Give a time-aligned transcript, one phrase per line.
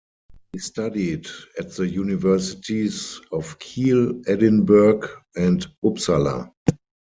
[0.51, 1.27] He studied
[1.59, 6.51] at the universities of Kiel, Edinburg, and Uppsala.